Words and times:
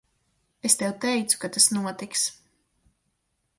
Es 0.69 0.75
tev 0.79 0.95
teicu, 1.03 1.37
ka 1.43 1.51
tas 1.57 1.69
notiks. 1.75 2.27